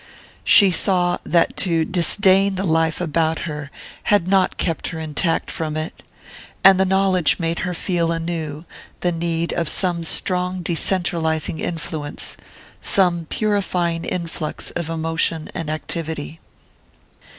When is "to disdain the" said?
1.57-2.63